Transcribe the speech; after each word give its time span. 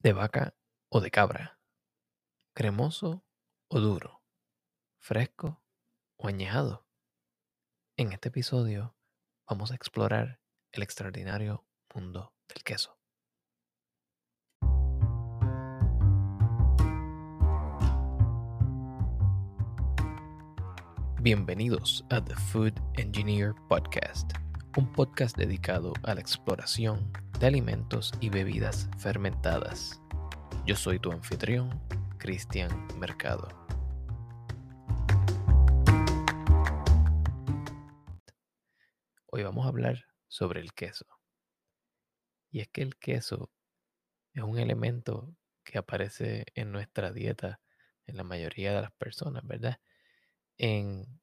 de 0.00 0.12
vaca 0.12 0.54
o 0.90 1.00
de 1.00 1.10
cabra, 1.10 1.58
cremoso 2.54 3.24
o 3.68 3.80
duro, 3.80 4.22
fresco 5.00 5.60
o 6.16 6.28
añejado. 6.28 6.86
En 7.96 8.12
este 8.12 8.28
episodio 8.28 8.96
vamos 9.48 9.72
a 9.72 9.74
explorar 9.74 10.40
el 10.70 10.84
extraordinario 10.84 11.66
mundo 11.92 12.32
del 12.46 12.62
queso. 12.62 12.96
Bienvenidos 21.20 22.04
a 22.10 22.24
The 22.24 22.36
Food 22.36 22.74
Engineer 22.94 23.52
Podcast, 23.68 24.30
un 24.78 24.92
podcast 24.92 25.36
dedicado 25.36 25.92
a 26.04 26.14
la 26.14 26.20
exploración 26.20 27.12
de 27.40 27.48
alimentos 27.48 28.12
y 28.20 28.28
bebidas 28.28 28.88
fermentadas. 28.96 30.00
Yo 30.66 30.76
soy 30.76 31.00
tu 31.00 31.10
anfitrión, 31.10 31.82
Cristian 32.16 32.70
Mercado. 32.96 33.48
Hoy 39.26 39.42
vamos 39.42 39.66
a 39.66 39.68
hablar 39.68 40.04
sobre 40.28 40.60
el 40.60 40.72
queso. 40.72 41.06
Y 42.52 42.60
es 42.60 42.68
que 42.68 42.82
el 42.82 42.96
queso 42.98 43.50
es 44.32 44.44
un 44.44 44.60
elemento 44.60 45.34
que 45.64 45.78
aparece 45.78 46.44
en 46.54 46.70
nuestra 46.70 47.10
dieta 47.10 47.60
en 48.06 48.16
la 48.16 48.22
mayoría 48.22 48.74
de 48.74 48.82
las 48.82 48.92
personas, 48.92 49.44
¿verdad? 49.44 49.80
En 50.56 51.20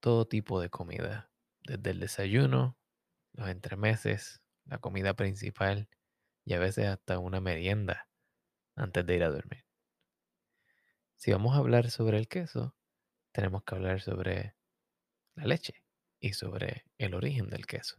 todo 0.00 0.26
tipo 0.26 0.62
de 0.62 0.70
comida, 0.70 1.30
desde 1.66 1.90
el 1.90 2.00
desayuno, 2.00 2.78
los 3.36 3.48
entremeses, 3.48 4.42
la 4.64 4.78
comida 4.78 5.14
principal 5.14 5.88
y 6.44 6.54
a 6.54 6.58
veces 6.58 6.86
hasta 6.86 7.18
una 7.18 7.40
merienda 7.40 8.08
antes 8.74 9.06
de 9.06 9.14
ir 9.14 9.24
a 9.24 9.30
dormir. 9.30 9.64
Si 11.16 11.32
vamos 11.32 11.54
a 11.54 11.58
hablar 11.58 11.90
sobre 11.90 12.18
el 12.18 12.28
queso, 12.28 12.74
tenemos 13.32 13.62
que 13.64 13.74
hablar 13.74 14.00
sobre 14.00 14.54
la 15.34 15.44
leche 15.44 15.82
y 16.20 16.32
sobre 16.32 16.84
el 16.98 17.14
origen 17.14 17.48
del 17.48 17.66
queso. 17.66 17.96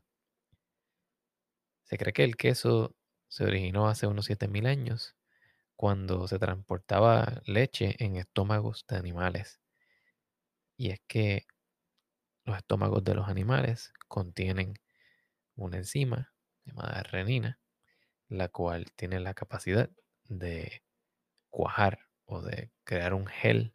Se 1.83 1.97
cree 1.97 2.13
que 2.13 2.23
el 2.23 2.35
queso 2.35 2.95
se 3.27 3.43
originó 3.43 3.87
hace 3.87 4.07
unos 4.07 4.29
7.000 4.29 4.67
años 4.67 5.15
cuando 5.75 6.27
se 6.27 6.39
transportaba 6.39 7.41
leche 7.45 7.95
en 8.03 8.15
estómagos 8.15 8.85
de 8.87 8.97
animales. 8.97 9.61
Y 10.75 10.89
es 10.89 10.99
que 11.07 11.45
los 12.45 12.57
estómagos 12.57 13.03
de 13.03 13.15
los 13.15 13.27
animales 13.27 13.93
contienen 14.07 14.75
una 15.57 15.77
enzima 15.77 16.33
llamada 16.65 17.03
renina, 17.03 17.59
la 18.29 18.47
cual 18.49 18.91
tiene 18.95 19.19
la 19.19 19.33
capacidad 19.33 19.89
de 20.25 20.83
cuajar 21.49 22.07
o 22.25 22.41
de 22.41 22.71
crear 22.83 23.13
un 23.13 23.27
gel 23.27 23.73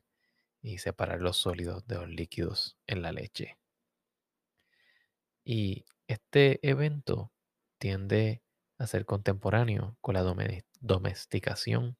y 0.61 0.79
separar 0.79 1.21
los 1.21 1.37
sólidos 1.37 1.87
de 1.87 1.97
los 1.97 2.09
líquidos 2.09 2.79
en 2.87 3.03
la 3.03 3.13
leche. 3.13 3.59
Y 5.45 5.85
este 6.07 6.67
evento 6.69 7.33
tiende 7.79 8.43
a 8.79 8.87
ser 8.87 9.05
contemporáneo 9.05 9.97
con 10.01 10.15
la 10.15 10.23
domesticación 10.81 11.97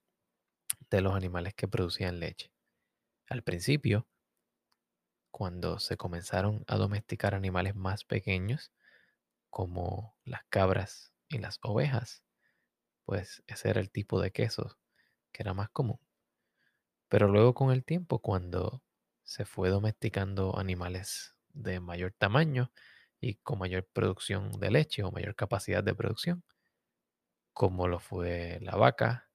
de 0.91 1.01
los 1.01 1.15
animales 1.15 1.55
que 1.55 1.69
producían 1.69 2.21
leche. 2.21 2.53
Al 3.29 3.43
principio, 3.43 4.07
cuando 5.31 5.79
se 5.79 5.97
comenzaron 5.97 6.65
a 6.69 6.77
domesticar 6.77 7.35
animales 7.35 7.75
más 7.75 8.05
pequeños, 8.05 8.71
como 9.53 10.17
las 10.25 10.45
cabras 10.51 11.15
y 11.29 11.39
las 11.39 11.61
ovejas, 11.63 12.25
pues 13.07 13.45
ese 13.49 13.71
era 13.71 13.81
el 13.81 13.91
tipo 13.93 14.21
de 14.21 14.33
queso 14.33 14.79
que 15.33 15.45
era 15.45 15.55
más 15.55 15.71
común. 15.71 16.01
Pero 17.09 17.29
luego 17.29 17.55
con 17.55 17.71
el 17.71 17.85
tiempo, 17.85 18.19
cuando 18.21 18.83
se 19.23 19.45
fue 19.45 19.69
domesticando 19.71 20.59
animales 20.59 21.37
de 21.51 21.79
mayor 21.79 22.13
tamaño 22.19 22.73
y 23.21 23.35
con 23.37 23.61
mayor 23.61 23.87
producción 23.93 24.51
de 24.59 24.71
leche 24.73 25.05
o 25.05 25.13
mayor 25.13 25.37
capacidad 25.37 25.85
de 25.85 25.95
producción, 25.95 26.43
como 27.53 27.89
lo 27.89 27.99
fue 28.01 28.59
la 28.63 28.77
vaca, 28.77 29.31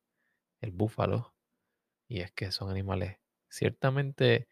el 0.62 0.72
búfalo, 0.72 1.36
y 2.08 2.22
es 2.22 2.32
que 2.34 2.52
son 2.52 2.70
animales 2.72 3.20
ciertamente 3.50 4.48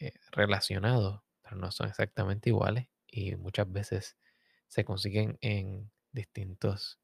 eh, 0.00 0.12
relacionados, 0.32 1.22
pero 1.42 1.56
no 1.56 1.70
son 1.72 1.88
exactamente 1.88 2.50
iguales 2.50 2.88
y 3.06 3.36
muchas 3.36 3.70
veces 3.72 4.18
se 4.70 4.84
consiguen 4.84 5.36
en 5.40 5.90
distintos, 6.12 7.00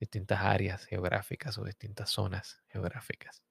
distintas 0.00 0.40
áreas 0.40 0.86
geográficas 0.86 1.58
o 1.58 1.64
distintas 1.64 2.10
zonas 2.10 2.62
geográficas. 2.68 3.42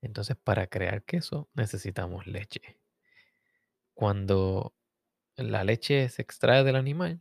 Entonces, 0.00 0.36
para 0.42 0.66
crear 0.66 1.04
queso 1.04 1.50
necesitamos 1.52 2.26
leche. 2.26 2.78
Cuando 3.92 4.74
la 5.36 5.62
leche 5.62 6.08
se 6.08 6.22
extrae 6.22 6.64
del 6.64 6.76
animal, 6.76 7.20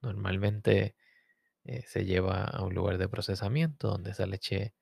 normalmente 0.00 0.96
eh, 1.64 1.84
se 1.86 2.06
lleva 2.06 2.44
a 2.44 2.64
un 2.64 2.74
lugar 2.74 2.96
de 2.96 3.10
procesamiento 3.10 3.88
donde 3.88 4.12
esa 4.12 4.24
leche 4.24 4.74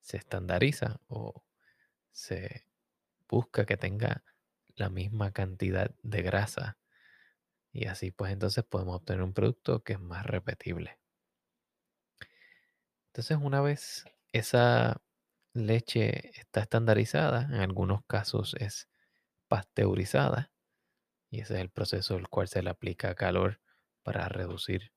se 0.00 0.16
estandariza 0.16 1.00
o 1.06 1.44
se 2.12 2.64
busca 3.28 3.66
que 3.66 3.76
tenga 3.76 4.24
la 4.74 4.88
misma 4.88 5.32
cantidad 5.32 5.94
de 6.02 6.22
grasa 6.22 6.78
y 7.72 7.86
así 7.86 8.10
pues 8.12 8.32
entonces 8.32 8.64
podemos 8.64 8.96
obtener 8.96 9.22
un 9.22 9.34
producto 9.34 9.82
que 9.82 9.94
es 9.94 10.00
más 10.00 10.26
repetible. 10.26 10.98
Entonces 13.08 13.38
una 13.40 13.60
vez 13.60 14.04
esa 14.32 15.02
leche 15.52 16.30
está 16.40 16.60
estandarizada, 16.60 17.42
en 17.44 17.54
algunos 17.54 18.04
casos 18.06 18.54
es 18.58 18.88
pasteurizada, 19.48 20.52
y 21.30 21.40
ese 21.40 21.54
es 21.54 21.60
el 21.60 21.70
proceso 21.70 22.16
el 22.16 22.28
cual 22.28 22.48
se 22.48 22.62
le 22.62 22.70
aplica 22.70 23.14
calor 23.14 23.60
para 24.02 24.28
reducir 24.28 24.92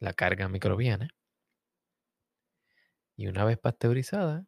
la 0.00 0.14
carga 0.14 0.48
microbiana. 0.48 1.10
Y 3.16 3.28
una 3.28 3.44
vez 3.44 3.58
pasteurizada, 3.58 4.46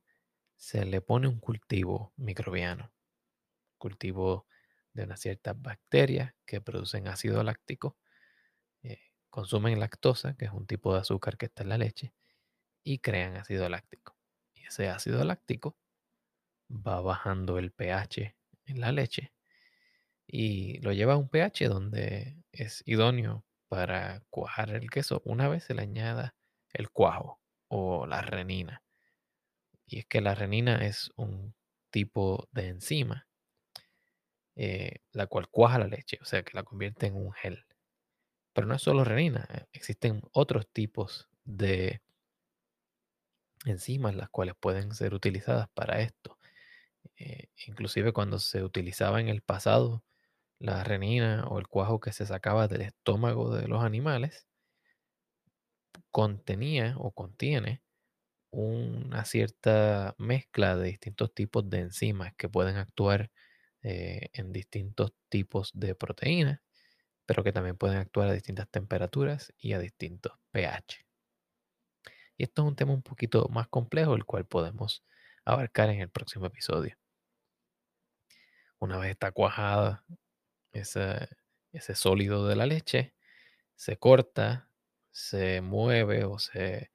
se 0.56 0.84
le 0.87 1.00
pone 1.00 1.28
un 1.28 1.41
cultivo 1.41 2.12
microbiano, 2.16 2.93
cultivo 3.78 4.47
de 4.94 5.04
unas 5.04 5.20
ciertas 5.20 5.60
bacterias 5.60 6.34
que 6.47 6.60
producen 6.60 7.08
ácido 7.08 7.42
láctico, 7.42 7.97
eh, 8.82 9.00
consumen 9.30 9.80
lactosa, 9.80 10.36
que 10.36 10.47
es 10.47 10.53
un 10.53 10.66
tipo 10.66 10.94
de 10.94 11.00
azúcar 11.00 11.36
que 11.38 11.47
está 11.47 11.62
en 11.62 11.70
la 11.70 11.78
leche, 11.78 12.14
y 12.84 12.98
crean 12.98 13.36
ácido 13.36 13.69
láctico 13.69 14.16
ese 14.72 14.88
ácido 14.88 15.22
láctico 15.25 15.76
va 16.70 17.00
bajando 17.00 17.58
el 17.58 17.72
pH 17.72 18.34
en 18.64 18.81
la 18.81 18.91
leche 18.91 19.32
y 20.26 20.78
lo 20.81 20.92
lleva 20.92 21.14
a 21.14 21.19
un 21.19 21.28
pH 21.28 21.69
donde 21.69 22.38
es 22.52 22.82
idóneo 22.86 23.44
para 23.69 24.22
cuajar 24.31 24.70
el 24.70 24.91
queso 24.91 25.20
una 25.26 25.48
vez 25.48 25.64
se 25.64 25.75
le 25.75 25.82
añada 25.82 26.34
el 26.72 26.91
cuajo 26.91 27.41
o 27.69 28.06
la 28.06 28.22
renina. 28.22 28.82
Y 29.86 29.98
es 29.98 30.06
que 30.06 30.22
la 30.22 30.34
renina 30.34 30.86
es 30.86 31.10
un 31.16 31.54
tipo 31.91 32.48
de 32.52 32.69
enzima 32.69 33.26
eh, 34.56 35.00
la 35.12 35.26
cual 35.26 35.48
cuaja 35.48 35.78
la 35.78 35.86
leche, 35.88 36.18
o 36.20 36.24
sea 36.24 36.42
que 36.42 36.52
la 36.54 36.62
convierte 36.64 37.06
en 37.06 37.16
un 37.16 37.32
gel. 37.32 37.64
Pero 38.52 38.66
no 38.66 38.74
es 38.74 38.82
solo 38.82 39.04
renina, 39.04 39.48
eh, 39.52 39.66
existen 39.72 40.22
otros 40.32 40.68
tipos 40.72 41.28
de 41.44 42.02
enzimas 43.64 44.14
las 44.14 44.28
cuales 44.30 44.54
pueden 44.58 44.94
ser 44.94 45.14
utilizadas 45.14 45.68
para 45.70 46.00
esto. 46.00 46.38
Eh, 47.16 47.48
inclusive 47.66 48.12
cuando 48.12 48.38
se 48.38 48.62
utilizaba 48.64 49.20
en 49.20 49.28
el 49.28 49.42
pasado 49.42 50.04
la 50.58 50.84
renina 50.84 51.46
o 51.48 51.58
el 51.58 51.69
cuajo 51.69 52.00
que 52.00 52.12
se 52.12 52.26
sacaba 52.26 52.69
del 52.69 52.82
estómago 52.82 53.54
de 53.54 53.69
los 53.69 53.82
animales, 53.84 54.46
contenía 56.10 56.94
o 56.98 57.10
contiene 57.12 57.82
una 58.50 59.25
cierta 59.25 60.14
mezcla 60.19 60.76
de 60.76 60.88
distintos 60.88 61.34
tipos 61.34 61.69
de 61.70 61.81
enzimas 61.81 62.34
que 62.37 62.48
pueden 62.48 62.76
actuar 62.76 63.31
eh, 63.82 64.29
en 64.32 64.52
distintos 64.52 65.12
tipos 65.29 65.73
de 65.75 65.94
proteínas, 65.94 66.61
pero 67.26 67.44
que 67.44 67.52
también 67.52 67.76
pueden 67.76 67.99
actuar 67.99 68.29
a 68.29 68.32
distintas 68.32 68.69
temperaturas 68.70 69.52
y 69.58 69.73
a 69.73 69.79
distintos 69.79 70.32
pH. 70.52 71.05
Y 72.37 72.44
esto 72.44 72.62
es 72.62 72.69
un 72.69 72.76
tema 72.76 72.93
un 72.93 73.02
poquito 73.02 73.49
más 73.49 73.69
complejo, 73.69 74.14
el 74.14 74.25
cual 74.25 74.46
podemos 74.46 75.05
abarcar 75.44 75.90
en 75.90 76.00
el 76.00 76.11
próximo 76.11 76.46
episodio. 76.46 76.96
Una 78.79 78.99
vez 78.99 79.11
está 79.11 79.32
cuajada 79.32 80.05
ese, 80.73 81.29
ese 81.73 81.94
sólido 81.94 82.46
de 82.49 82.56
la 82.56 82.67
leche, 82.67 83.14
se 83.76 83.96
corta, 83.96 84.70
se 85.11 85.61
mueve 85.61 86.25
o 86.25 86.38
se, 86.38 86.90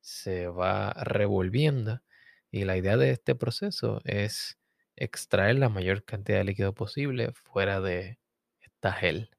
se 0.00 0.48
va 0.48 0.92
revolviendo. 0.92 2.02
Y 2.50 2.64
la 2.64 2.76
idea 2.76 2.96
de 2.96 3.10
este 3.10 3.34
proceso 3.34 4.00
es 4.04 4.59
extraer 5.00 5.56
la 5.58 5.68
mayor 5.68 6.04
cantidad 6.04 6.38
de 6.38 6.44
líquido 6.44 6.74
posible 6.74 7.32
fuera 7.32 7.80
de 7.80 8.20
esta 8.60 8.92
gel. 8.92 9.30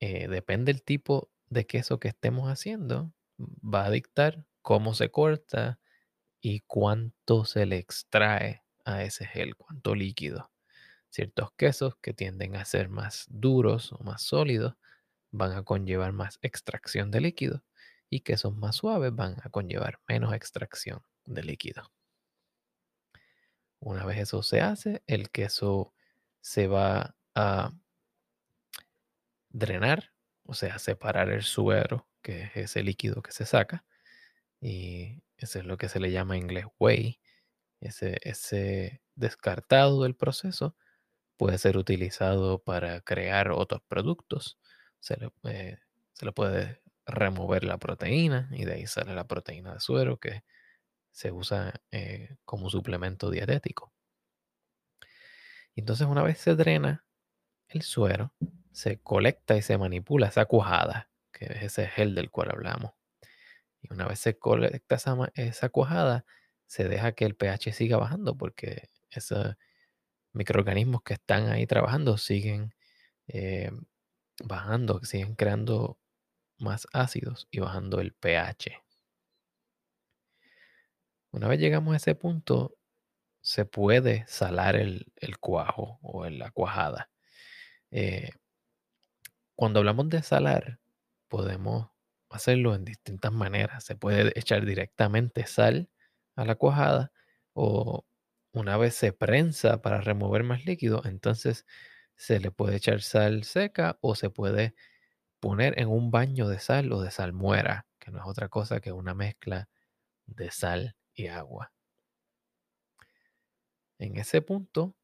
Eh, 0.00 0.28
depende 0.28 0.72
del 0.72 0.82
tipo 0.82 1.30
de 1.48 1.66
queso 1.66 2.00
que 2.00 2.08
estemos 2.08 2.48
haciendo, 2.50 3.12
va 3.38 3.84
a 3.84 3.90
dictar 3.90 4.44
cómo 4.62 4.94
se 4.94 5.10
corta 5.10 5.78
y 6.40 6.60
cuánto 6.60 7.44
se 7.44 7.66
le 7.66 7.78
extrae 7.78 8.62
a 8.84 9.02
ese 9.04 9.26
gel, 9.26 9.56
cuánto 9.56 9.94
líquido. 9.94 10.50
Ciertos 11.10 11.52
quesos 11.56 11.96
que 11.96 12.14
tienden 12.14 12.56
a 12.56 12.64
ser 12.64 12.88
más 12.88 13.26
duros 13.28 13.92
o 13.92 14.02
más 14.02 14.22
sólidos 14.22 14.74
van 15.30 15.52
a 15.52 15.62
conllevar 15.62 16.12
más 16.12 16.38
extracción 16.42 17.10
de 17.10 17.20
líquido 17.20 17.64
y 18.10 18.20
quesos 18.20 18.56
más 18.56 18.76
suaves 18.76 19.14
van 19.14 19.36
a 19.42 19.50
conllevar 19.50 20.00
menos 20.08 20.32
extracción 20.34 21.02
de 21.26 21.42
líquido. 21.42 21.90
Una 23.86 24.04
vez 24.04 24.18
eso 24.18 24.42
se 24.42 24.60
hace, 24.60 25.04
el 25.06 25.30
queso 25.30 25.94
se 26.40 26.66
va 26.66 27.14
a 27.36 27.72
drenar, 29.50 30.12
o 30.42 30.54
sea, 30.54 30.80
separar 30.80 31.30
el 31.30 31.44
suero, 31.44 32.08
que 32.20 32.42
es 32.42 32.56
ese 32.56 32.82
líquido 32.82 33.22
que 33.22 33.30
se 33.30 33.46
saca, 33.46 33.84
y 34.60 35.22
eso 35.36 35.60
es 35.60 35.66
lo 35.66 35.78
que 35.78 35.88
se 35.88 36.00
le 36.00 36.10
llama 36.10 36.36
en 36.36 36.42
inglés 36.42 36.66
whey. 36.80 37.20
Ese, 37.80 38.18
ese 38.22 39.02
descartado 39.14 40.02
del 40.02 40.16
proceso 40.16 40.74
puede 41.36 41.58
ser 41.58 41.76
utilizado 41.76 42.60
para 42.64 43.00
crear 43.02 43.52
otros 43.52 43.82
productos. 43.86 44.58
Se 44.98 45.16
le, 45.16 45.30
eh, 45.44 45.78
se 46.14 46.26
le 46.26 46.32
puede 46.32 46.82
remover 47.06 47.62
la 47.62 47.78
proteína 47.78 48.48
y 48.50 48.64
de 48.64 48.74
ahí 48.74 48.88
sale 48.88 49.14
la 49.14 49.28
proteína 49.28 49.74
de 49.74 49.80
suero 49.80 50.18
que 50.18 50.42
se 51.16 51.32
usa 51.32 51.80
eh, 51.92 52.36
como 52.44 52.68
suplemento 52.68 53.30
dietético. 53.30 53.90
Entonces 55.74 56.06
una 56.06 56.22
vez 56.22 56.36
se 56.36 56.54
drena 56.54 57.06
el 57.68 57.80
suero, 57.80 58.34
se 58.70 58.98
colecta 59.00 59.56
y 59.56 59.62
se 59.62 59.78
manipula 59.78 60.26
esa 60.26 60.44
cuajada, 60.44 61.10
que 61.32 61.46
es 61.46 61.62
ese 61.62 61.86
gel 61.86 62.14
del 62.14 62.30
cual 62.30 62.50
hablamos. 62.50 62.92
Y 63.80 63.94
una 63.94 64.06
vez 64.06 64.18
se 64.20 64.38
colecta 64.38 64.96
esa, 65.36 65.68
cuajada, 65.70 66.26
se 66.66 66.86
deja 66.86 67.12
que 67.12 67.24
el 67.24 67.34
pH 67.34 67.72
siga 67.72 67.96
bajando 67.96 68.36
porque 68.36 68.90
esos 69.08 69.56
microorganismos 70.34 71.00
que 71.02 71.14
están 71.14 71.48
ahí 71.48 71.66
trabajando 71.66 72.18
siguen 72.18 72.74
eh, 73.26 73.70
bajando, 74.44 75.02
siguen 75.02 75.34
creando 75.34 75.98
más 76.58 76.86
ácidos 76.92 77.48
y 77.50 77.60
bajando 77.60 78.00
el 78.00 78.12
pH. 78.12 78.85
Una 81.36 81.48
vez 81.48 81.60
llegamos 81.60 81.92
a 81.92 81.98
ese 81.98 82.14
punto, 82.14 82.78
se 83.42 83.66
puede 83.66 84.24
salar 84.26 84.74
el, 84.76 85.06
cuajo 85.38 85.98
o 86.02 86.26
la 86.30 86.50
cuajada. 86.50 87.10
Eh, 87.90 88.30
cuando 89.54 89.80
hablamos 89.80 90.08
de 90.08 90.22
salar, 90.22 90.80
podemos 91.28 91.90
hacerlo 92.30 92.74
en 92.74 92.86
distintas 92.86 93.32
maneras. 93.32 93.84
Se 93.84 93.96
puede 93.96 94.32
echar 94.38 94.64
directamente 94.64 95.46
sal 95.46 95.90
a 96.36 96.46
la 96.46 96.54
cuajada 96.54 97.12
o 97.52 98.06
una 98.52 98.78
vez 98.78 98.94
se 98.94 99.12
prensa 99.12 99.82
para 99.82 100.00
remover 100.00 100.42
más 100.42 100.64
líquido, 100.64 101.02
entonces 101.04 101.66
se 102.16 102.40
le 102.40 102.50
puede 102.50 102.76
echar 102.76 103.02
sal 103.02 103.44
seca 103.44 103.98
o 104.00 104.14
se 104.14 104.30
puede 104.30 104.74
poner 105.40 105.78
en 105.80 105.88
un 105.88 106.10
baño 106.10 106.48
de 106.48 106.60
sal 106.60 106.90
o 106.92 107.02
de 107.02 107.10
salmuera, 107.10 107.86
que 107.98 108.10
no 108.10 108.20
es 108.20 108.26
otra 108.26 108.48
cosa 108.48 108.80
que 108.80 108.92
una 108.92 109.14
mezcla 109.14 109.68
de 110.26 110.50
sal 110.50 110.96
y 111.16 111.28
agua. 111.28 111.72
En 113.98 114.16
ese 114.16 114.42
punto, 114.42 114.94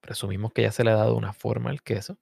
presumimos 0.00 0.52
que 0.52 0.62
ya 0.62 0.72
se 0.72 0.84
le 0.84 0.90
ha 0.90 0.96
dado 0.96 1.16
una 1.16 1.32
forma 1.32 1.70
al 1.70 1.82
queso 1.82 2.18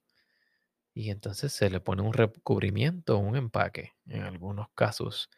y 0.95 1.11
entonces 1.11 1.53
se 1.53 1.71
le 1.71 1.81
pone 1.81 2.03
un 2.03 2.13
recubrimiento 2.13 3.19
un 3.19 3.37
empaque. 3.37 3.95
En 4.07 4.23
algunos 4.23 4.69
casos 4.75 5.31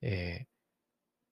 eh, 0.00 0.46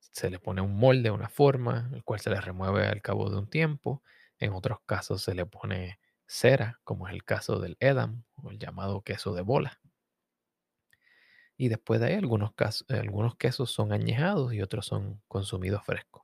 se 0.00 0.31
le 0.31 0.38
pone 0.38 0.61
un 0.62 0.76
molde, 0.76 1.11
una 1.11 1.29
forma, 1.29 1.91
el 1.94 2.05
cual 2.05 2.20
se 2.20 2.31
le 2.31 2.41
remueve 2.41 2.87
al 2.87 3.03
cabo 3.03 3.31
de 3.31 3.38
un 3.38 3.49
tiempo. 3.50 4.03
En 4.38 4.53
otros 4.53 4.81
casos 4.87 5.23
se 5.23 5.35
le 5.35 5.46
pone 5.46 6.00
cera, 6.26 6.81
como 6.85 7.08
es 7.08 7.14
el 7.14 7.25
caso 7.25 7.61
del 7.61 7.76
Edam 7.81 8.25
o 8.37 8.50
el 8.50 8.58
llamado 8.58 9.03
queso 9.03 9.35
de 9.35 9.43
bola. 9.43 9.81
Y 11.60 11.68
después 11.68 12.00
de 12.00 12.06
ahí 12.06 12.14
algunos, 12.14 13.36
quesos 13.36 13.70
son 13.70 13.92
añejados 13.92 14.54
y 14.54 14.62
otros 14.62 14.86
son 14.86 15.20
consumidos 15.28 15.84
frescos. 15.84 16.22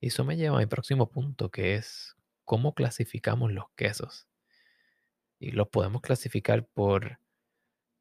Y 0.00 0.08
eso 0.08 0.24
me 0.24 0.36
lleva 0.36 0.56
a 0.56 0.58
mi 0.58 0.66
próximo 0.66 1.08
punto, 1.08 1.52
que 1.52 1.76
es 1.76 2.16
cómo 2.44 2.74
clasificamos 2.74 3.52
los 3.52 3.70
quesos. 3.76 4.26
Y 5.38 5.52
los 5.52 5.68
podemos 5.68 6.02
clasificar 6.02 6.66
por 6.66 7.20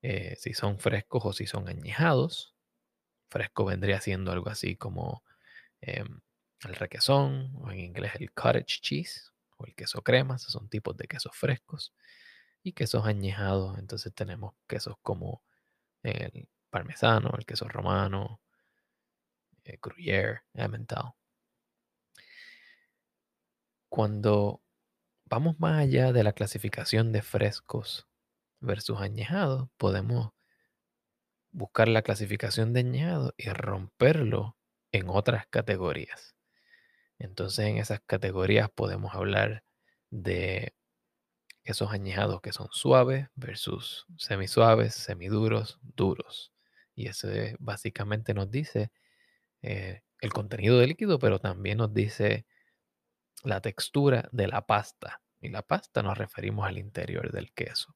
eh, 0.01 0.35
si 0.35 0.55
son 0.55 0.79
frescos 0.79 1.25
o 1.25 1.31
si 1.31 1.45
son 1.45 1.69
añejados. 1.69 2.55
Fresco 3.29 3.65
vendría 3.65 4.01
siendo 4.01 4.31
algo 4.31 4.49
así 4.49 4.77
como 4.77 5.23
em, 5.81 6.21
el 6.65 6.73
requesón, 6.73 7.51
o 7.57 7.69
en 7.69 7.81
inglés 7.81 8.13
el 8.15 8.31
cottage 8.31 8.81
cheese, 8.81 9.31
o 9.57 9.67
el 9.67 9.75
queso 9.75 10.01
crema, 10.01 10.37
esos 10.37 10.53
son 10.53 10.69
tipos 10.69 10.97
de 10.97 11.07
quesos 11.07 11.35
frescos. 11.35 11.93
Y 12.63 12.71
quesos 12.73 13.05
añejados, 13.05 13.77
entonces 13.77 14.11
tenemos 14.15 14.55
quesos 14.65 14.95
como 15.03 15.43
el 16.03 16.49
parmesano, 16.69 17.31
el 17.37 17.45
queso 17.45 17.67
romano, 17.67 18.41
el 19.63 19.79
gruyere, 19.81 20.41
emmental. 20.53 21.13
Cuando 23.89 24.61
vamos 25.25 25.59
más 25.59 25.79
allá 25.79 26.11
de 26.11 26.23
la 26.23 26.33
clasificación 26.33 27.11
de 27.11 27.21
frescos 27.21 28.07
versus 28.59 29.01
añejados, 29.01 29.69
podemos 29.77 30.31
buscar 31.51 31.87
la 31.87 32.01
clasificación 32.01 32.73
de 32.73 32.81
añejado 32.81 33.33
y 33.37 33.49
romperlo 33.49 34.57
en 34.91 35.09
otras 35.09 35.47
categorías. 35.47 36.35
Entonces 37.17 37.65
en 37.67 37.77
esas 37.77 38.01
categorías 38.05 38.69
podemos 38.69 39.13
hablar 39.13 39.63
de 40.09 40.73
esos 41.63 41.91
añejados 41.91 42.41
que 42.41 42.53
son 42.53 42.67
suaves 42.71 43.27
versus 43.35 44.05
semisuaves, 44.17 44.95
semiduros, 44.95 45.79
duros. 45.81 46.53
Y 46.95 47.07
eso 47.07 47.27
básicamente 47.59 48.33
nos 48.33 48.49
dice 48.49 48.91
eh, 49.61 50.01
el 50.21 50.33
contenido 50.33 50.79
del 50.79 50.89
líquido, 50.89 51.19
pero 51.19 51.39
también 51.39 51.77
nos 51.77 51.93
dice 51.93 52.45
la 53.43 53.61
textura 53.61 54.29
de 54.31 54.47
la 54.47 54.65
pasta. 54.65 55.21
Y 55.41 55.49
la 55.49 55.61
pasta 55.61 56.03
nos 56.03 56.17
referimos 56.17 56.67
al 56.67 56.77
interior 56.77 57.31
del 57.31 57.53
queso. 57.53 57.95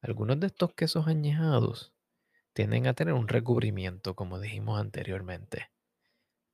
Algunos 0.00 0.38
de 0.38 0.46
estos 0.46 0.74
quesos 0.74 1.08
añejados 1.08 1.92
tienden 2.52 2.86
a 2.86 2.94
tener 2.94 3.14
un 3.14 3.26
recubrimiento, 3.26 4.14
como 4.14 4.38
dijimos 4.38 4.80
anteriormente. 4.80 5.70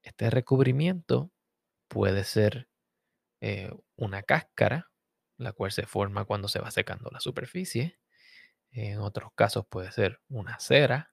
Este 0.02 0.30
recubrimiento 0.30 1.30
puede 1.88 2.24
ser 2.24 2.68
eh, 3.46 3.70
una 3.96 4.22
cáscara, 4.22 4.90
la 5.36 5.52
cual 5.52 5.70
se 5.70 5.84
forma 5.84 6.24
cuando 6.24 6.48
se 6.48 6.60
va 6.60 6.70
secando 6.70 7.10
la 7.10 7.20
superficie. 7.20 7.98
En 8.70 9.00
otros 9.00 9.32
casos 9.34 9.66
puede 9.66 9.92
ser 9.92 10.18
una 10.30 10.58
cera. 10.60 11.12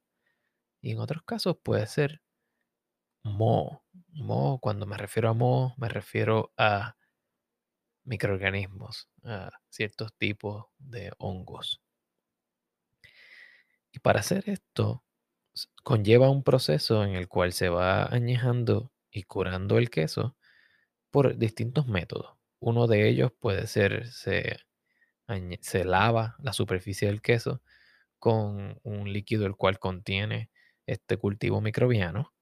Y 0.80 0.92
en 0.92 1.00
otros 1.00 1.24
casos 1.24 1.58
puede 1.62 1.88
ser 1.88 2.22
moho. 3.22 3.84
Moho, 4.14 4.60
cuando 4.60 4.86
me 4.86 4.96
refiero 4.96 5.28
a 5.28 5.34
moho, 5.34 5.76
me 5.78 5.90
refiero 5.90 6.54
a 6.56 6.96
microorganismos, 8.06 9.10
a 9.26 9.52
ciertos 9.68 10.14
tipos 10.18 10.68
de 10.78 11.12
hongos. 11.18 11.82
Y 13.92 14.00
para 14.00 14.22
hacer 14.22 14.50
esto, 14.50 15.04
conlleva 15.84 16.30
un 16.30 16.44
proceso 16.44 17.04
en 17.04 17.16
el 17.16 17.28
cual 17.28 17.52
se 17.52 17.68
va 17.68 18.06
añejando 18.06 18.94
y 19.12 19.24
curando 19.24 19.78
el 19.78 19.90
queso 19.90 20.38
por 21.12 21.38
distintos 21.38 21.88
métodos. 21.88 22.38
Uno 22.60 22.88
de 22.88 23.10
ellos 23.10 23.32
puede 23.40 23.68
ser, 23.68 24.08
se, 24.12 24.60
se 25.62 25.84
lava 25.86 26.36
la 26.40 26.54
superficie 26.54 27.08
del 27.08 27.22
queso 27.22 27.62
con 28.20 28.80
un 28.84 29.14
líquido 29.14 29.46
el 29.48 29.56
cual 29.56 29.80
contiene 29.80 30.52
este 30.88 31.18
cultivo 31.18 31.62
microbiano 31.62 32.34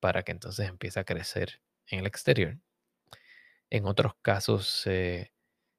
para 0.00 0.22
que 0.24 0.32
entonces 0.32 0.68
empiece 0.68 1.00
a 1.00 1.04
crecer 1.04 1.62
en 1.88 2.00
el 2.00 2.06
exterior. 2.06 2.58
En 3.70 3.86
otros 3.86 4.14
casos, 4.22 4.86
el, 4.86 5.30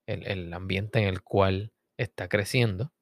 el 0.08 0.54
ambiente 0.54 1.00
en 1.00 1.08
el 1.08 1.22
cual 1.22 1.74
está 1.98 2.28
creciendo 2.28 2.94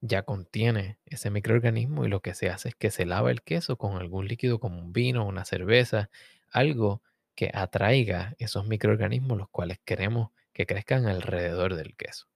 ya 0.00 0.24
contiene 0.24 0.98
ese 1.06 1.30
microorganismo 1.30 2.04
y 2.04 2.08
lo 2.08 2.22
que 2.22 2.34
se 2.34 2.50
hace 2.50 2.70
es 2.70 2.74
que 2.76 2.90
se 2.90 3.06
lava 3.06 3.30
el 3.30 3.42
queso 3.42 3.78
con 3.78 3.96
algún 3.96 4.28
líquido 4.28 4.60
como 4.60 4.78
un 4.80 4.92
vino, 4.92 5.26
una 5.26 5.44
cerveza, 5.44 6.10
algo 6.50 7.02
que 7.34 7.50
atraiga 7.54 8.34
esos 8.38 8.66
microorganismos 8.66 9.38
los 9.38 9.48
cuales 9.50 9.78
queremos 9.84 10.30
que 10.52 10.66
crezcan 10.66 11.06
alrededor 11.06 11.74
del 11.74 11.96
queso. 11.96 12.26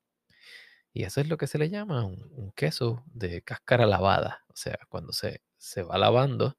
Y 0.93 1.05
eso 1.05 1.21
es 1.21 1.29
lo 1.29 1.37
que 1.37 1.47
se 1.47 1.59
le 1.59 1.69
llama 1.69 2.07
un, 2.07 2.53
queso 2.57 3.05
de 3.07 3.43
cáscara 3.43 3.87
lavada. 3.87 4.45
O 4.49 4.57
sea, 4.57 4.79
cuando 4.89 5.13
se, 5.13 5.43
se 5.59 5.83
va 5.83 5.99
lavando 5.99 6.57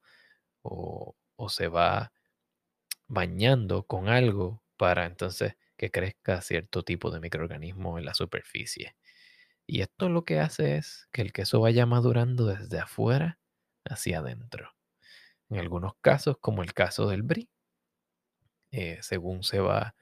o, 0.62 1.16
o 1.36 1.50
se 1.50 1.68
va 1.68 2.14
bañando 3.08 3.84
con 3.88 4.10
algo 4.10 4.64
para 4.78 5.06
entonces 5.06 5.56
que 5.78 5.92
crezca 5.92 6.42
cierto 6.42 6.84
tipo 6.84 7.12
de 7.12 7.20
microorganismo 7.20 7.98
en 7.98 8.06
la 8.06 8.14
superficie. 8.14 8.96
Y 9.66 9.82
esto 9.82 10.10
lo 10.10 10.24
que 10.26 10.40
hace 10.40 10.78
es 10.78 11.08
que 11.12 11.22
el 11.22 11.34
queso 11.34 11.60
vaya 11.60 11.86
madurando 11.86 12.46
desde 12.48 12.80
afuera 12.80 13.40
hacia 13.86 14.20
adentro. 14.20 14.74
En 15.50 15.60
algunos 15.60 15.94
casos, 16.02 16.38
como 16.40 16.64
el 16.64 16.74
caso 16.74 17.08
del 17.10 17.24
brie, 17.24 17.50
eh, 18.72 19.00
según 19.02 19.44
se 19.44 19.60
va 19.60 19.96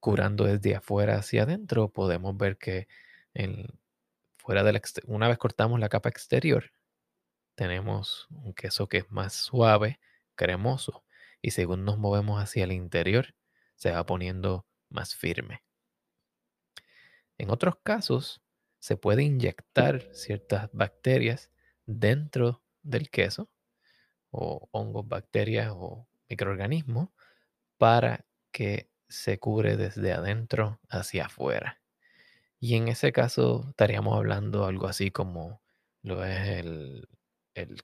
curando 0.00 0.44
desde 0.44 0.76
afuera 0.76 1.16
hacia 1.16 1.42
adentro, 1.42 1.88
podemos 1.90 2.36
ver 2.36 2.58
que 2.58 2.88
fuera 4.38 4.62
del 4.62 4.80
una 5.06 5.28
vez 5.28 5.38
cortamos 5.38 5.80
la 5.80 5.88
capa 5.88 6.08
exterior, 6.08 6.72
tenemos 7.56 8.28
un 8.30 8.54
queso 8.54 8.88
que 8.88 8.98
es 8.98 9.10
más 9.10 9.32
suave, 9.32 9.98
cremoso, 10.36 11.04
y 11.42 11.50
según 11.50 11.84
nos 11.84 11.98
movemos 11.98 12.40
hacia 12.42 12.64
el 12.64 12.72
interior, 12.72 13.34
se 13.74 13.90
va 13.90 14.04
poniendo 14.06 14.66
más 14.88 15.14
firme. 15.14 15.62
En 17.38 17.50
otros 17.50 17.76
casos, 17.82 18.42
se 18.78 18.96
puede 18.96 19.22
inyectar 19.22 20.02
ciertas 20.12 20.70
bacterias 20.72 21.50
dentro 21.86 22.62
del 22.82 23.10
queso, 23.10 23.50
o 24.30 24.68
hongos, 24.70 25.08
bacterias 25.08 25.72
o 25.74 26.06
microorganismos, 26.28 27.08
para 27.78 28.24
que 28.52 28.88
se 29.08 29.38
cure 29.38 29.76
desde 29.76 30.12
adentro 30.12 30.80
hacia 30.88 31.26
afuera. 31.26 31.80
Y 32.58 32.76
en 32.76 32.88
ese 32.88 33.12
caso 33.12 33.66
estaríamos 33.70 34.16
hablando 34.16 34.64
algo 34.64 34.86
así 34.86 35.10
como 35.10 35.60
lo 36.02 36.24
es 36.24 36.64
el, 36.64 37.08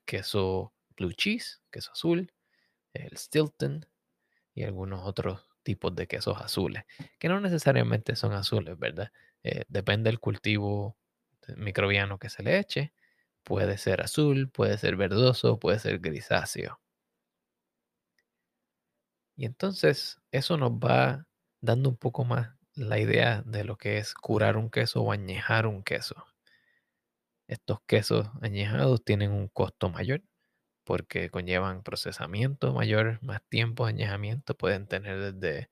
queso 0.05 0.73
blue 0.97 1.13
cheese, 1.13 1.61
queso 1.71 1.93
azul, 1.93 2.33
el 2.93 3.17
Stilton 3.17 3.87
y 4.55 4.65
algunos 4.65 5.07
otros 5.07 5.49
tipos 5.63 5.95
de 5.95 6.07
quesos 6.07 6.41
azules, 6.41 6.85
que 7.19 7.29
no 7.29 7.41
necesariamente 7.41 8.17
son 8.17 8.33
azules, 8.33 8.79
¿verdad? 8.79 9.13
Eh, 9.43 9.65
depende 9.69 10.11
del 10.11 10.21
cultivo 10.21 10.97
microbiano 11.57 12.19
que 12.19 12.29
se 12.29 12.43
le 12.43 12.59
eche. 12.59 12.93
Puede 13.45 13.79
ser 13.79 14.03
azul, 14.03 14.51
puede 14.51 14.79
ser 14.79 14.97
verdoso, 14.97 15.59
puede 15.59 15.79
ser 15.79 15.99
grisáceo. 15.99 16.81
Y 19.43 19.47
entonces 19.47 20.21
eso 20.31 20.57
nos 20.57 20.71
va 20.71 21.27
dando 21.61 21.89
un 21.89 21.97
poco 21.97 22.25
más 22.25 22.55
la 22.77 23.01
idea 23.01 23.43
de 23.45 23.65
lo 23.65 23.77
que 23.77 23.99
es 23.99 24.15
curar 24.15 24.57
un 24.57 24.71
queso 24.71 25.03
o 25.03 25.11
añejar 25.11 25.67
un 25.67 25.83
queso. 25.83 26.15
Estos 27.49 27.81
quesos 27.89 28.31
añejados 28.41 29.03
tienen 29.05 29.33
un 29.33 29.49
costo 29.49 29.91
mayor 29.91 30.23
porque 30.85 31.29
conllevan 31.29 31.83
procesamiento 31.83 32.73
mayor, 32.73 33.19
más 33.21 33.43
tiempo 33.49 33.85
de 33.85 33.95
añejamiento, 33.95 34.57
pueden 34.57 34.87
tener 34.87 35.33
desde, 35.33 35.71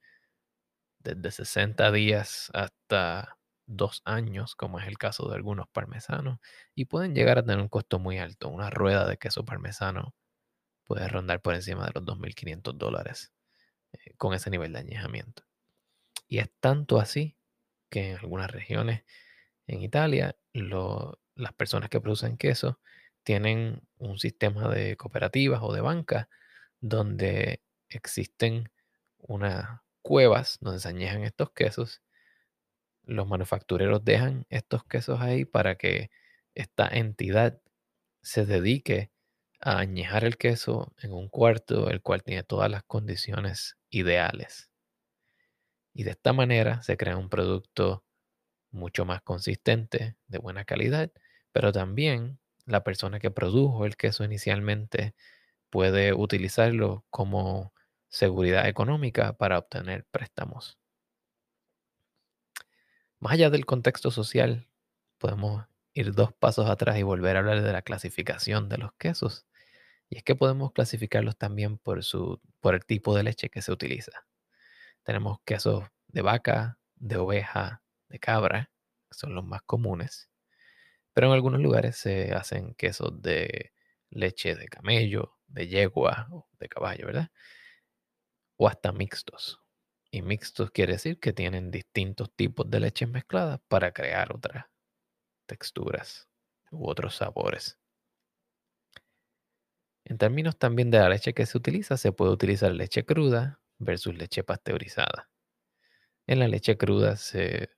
desde 0.99 1.31
60 1.31 1.93
días 1.93 2.50
hasta 2.53 3.39
dos 3.67 4.03
años, 4.05 4.57
como 4.57 4.81
es 4.81 4.89
el 4.89 4.99
caso 4.99 5.29
de 5.29 5.37
algunos 5.37 5.69
parmesanos, 5.69 6.41
y 6.75 6.87
pueden 6.87 7.15
llegar 7.15 7.39
a 7.39 7.45
tener 7.45 7.61
un 7.61 7.69
costo 7.69 8.00
muy 8.00 8.19
alto. 8.19 8.49
Una 8.49 8.69
rueda 8.69 9.07
de 9.07 9.17
queso 9.17 9.45
parmesano 9.45 10.12
puede 10.85 11.07
rondar 11.09 11.41
por 11.41 11.55
encima 11.55 11.87
de 11.87 11.93
los 11.95 12.05
2.500 12.05 12.77
dólares 12.77 13.33
eh, 13.92 14.14
con 14.16 14.35
ese 14.35 14.50
nivel 14.50 14.73
de 14.73 14.80
añejamiento. 14.80 15.44
Y 16.28 16.38
es 16.38 16.50
tanto 16.61 17.00
así 17.00 17.37
que 17.88 18.11
en 18.11 18.18
algunas 18.18 18.50
regiones 18.50 19.04
en 19.66 19.82
Italia 19.82 20.37
las 20.52 21.52
personas 21.54 21.90
que 21.90 22.00
producen 22.00 22.37
queso 22.37 22.80
tienen 23.23 23.82
un 23.99 24.18
sistema 24.18 24.68
de 24.68 24.97
cooperativas 24.97 25.61
o 25.62 25.73
de 25.73 25.80
bancas 25.80 26.28
donde 26.80 27.62
existen 27.88 28.70
unas 29.18 29.80
cuevas 30.02 30.59
donde 30.61 30.80
se 30.80 30.88
añejan 30.88 31.25
estos 31.25 31.50
quesos. 31.52 32.02
Los 33.04 33.26
manufactureros 33.28 34.04
dejan 34.04 34.47
estos 34.50 34.85
quesos 34.85 35.20
ahí 35.20 35.44
para 35.44 35.76
que 35.76 36.11
esta 36.54 36.88
entidad 36.88 37.61
se 38.23 38.47
dedique 38.47 39.11
a 39.61 39.79
añejar 39.79 40.25
el 40.25 40.37
queso 40.38 40.95
en 41.02 41.12
un 41.12 41.29
cuarto, 41.29 41.90
el 41.90 42.02
cual 42.02 42.23
tiene 42.23 42.43
todas 42.43 42.71
las 42.71 42.83
condiciones 42.85 43.76
ideales. 43.90 44.71
Y 45.93 46.05
de 46.05 46.12
esta 46.12 46.33
manera 46.33 46.83
se 46.83 46.97
crea 46.97 47.17
un 47.17 47.29
producto 47.29 48.05
mucho 48.71 49.05
más 49.05 49.23
consistente, 49.23 50.17
de 50.29 50.38
buena 50.38 50.64
calidad, 50.64 51.11
pero 51.52 51.73
también 51.73 52.38
la 52.67 52.85
persona 52.85 53.19
que 53.21 53.31
produjo 53.31 53.87
el 53.87 53.97
queso 53.97 54.25
inicialmente 54.25 55.14
puede 55.71 56.12
utilizarlo 56.14 57.05
como 57.11 57.73
seguridad 58.09 58.69
económica 58.69 59.35
para 59.35 59.59
obtener 59.59 60.07
préstamos. 60.11 60.79
Más 63.21 63.33
allá 63.35 63.50
del 63.50 63.67
contexto 63.67 64.11
social, 64.11 64.67
podemos 65.19 65.67
ir 65.95 66.12
dos 66.14 66.33
pasos 66.33 66.69
atrás 66.69 66.99
y 66.99 67.02
volver 67.02 67.37
a 67.37 67.40
hablar 67.40 67.62
de 67.62 67.73
la 67.73 67.83
clasificación 67.83 68.69
de 68.69 68.79
los 68.79 68.93
quesos. 68.95 69.47
Y 70.11 70.19
es 70.19 70.25
que 70.25 70.35
podemos 70.35 70.73
clasificarlos 70.73 71.38
también 71.38 71.79
por, 71.79 72.02
su, 72.02 72.40
por 72.61 72.75
el 72.75 72.85
tipo 72.85 73.14
de 73.17 73.23
leche 73.23 73.49
que 73.49 73.62
se 73.62 73.73
utiliza. 73.73 74.26
Tenemos 75.05 75.38
quesos 75.45 75.85
de 76.09 76.23
vaca, 76.23 76.79
de 76.97 77.17
oveja, 77.17 77.83
de 78.09 78.19
cabra, 78.19 78.71
que 79.09 79.17
son 79.17 79.35
los 79.35 79.45
más 79.45 79.62
comunes. 79.62 80.29
Pero 81.14 81.29
en 81.29 81.33
algunos 81.35 81.61
lugares 81.61 81.97
se 81.97 82.33
hacen 82.35 82.75
quesos 82.75 83.23
de 83.23 83.73
leche 84.11 84.57
de 84.57 84.69
camello, 84.69 85.37
de 85.47 85.69
yegua 85.69 86.29
o 86.31 86.49
de 86.59 86.69
caballo, 86.69 87.07
¿verdad? 87.07 87.31
O 88.57 88.69
hasta 88.69 88.93
mixtos. 88.93 89.61
Y 90.11 90.23
mixtos 90.23 90.73
quiere 90.73 90.95
decir 90.95 91.21
que 91.21 91.33
tienen 91.33 91.71
distintos 91.71 92.35
tipos 92.35 92.69
de 92.69 92.81
leches 92.81 93.09
mezcladas 93.09 93.61
para 93.69 93.93
crear 93.93 94.35
otras 94.35 94.67
texturas 95.47 96.29
u 96.73 96.88
otros 96.88 97.17
sabores. 97.17 97.79
En 100.04 100.19
términos 100.19 100.59
también 100.59 100.90
de 100.90 100.99
la 100.99 101.09
leche 101.09 101.33
que 101.35 101.47
se 101.47 101.57
utiliza, 101.57 101.97
se 101.97 102.12
puede 102.12 102.33
utilizar 102.33 102.73
leche 102.73 103.04
cruda 103.04 103.61
versus 103.78 104.14
leche 104.14 104.45
pasteurizada. 104.45 105.30
En 106.26 106.38
la 106.38 106.49
leche 106.49 106.76
cruda 106.78 107.16
se 107.16 107.71